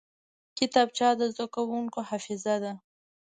کتابچه 0.57 1.07
د 1.19 1.21
زده 1.33 1.45
کوونکي 1.55 2.01
حافظه 2.09 2.55
ده 2.63 2.73